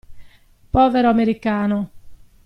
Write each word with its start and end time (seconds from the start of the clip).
Povero 0.71 1.09
americano! 1.09 1.77